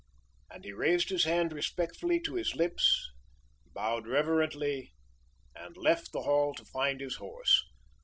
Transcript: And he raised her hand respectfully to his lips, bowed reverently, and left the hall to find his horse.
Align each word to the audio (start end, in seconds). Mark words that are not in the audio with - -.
And 0.49 0.63
he 0.65 0.73
raised 0.73 1.11
her 1.11 1.29
hand 1.29 1.53
respectfully 1.53 2.19
to 2.21 2.33
his 2.33 2.55
lips, 2.55 3.11
bowed 3.71 4.07
reverently, 4.07 4.93
and 5.53 5.77
left 5.77 6.11
the 6.11 6.23
hall 6.23 6.55
to 6.55 6.65
find 6.65 6.99
his 6.99 7.17
horse. 7.17 7.61